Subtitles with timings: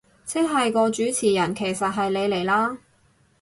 [0.25, 2.79] 即係個主持人其實係你嚟啦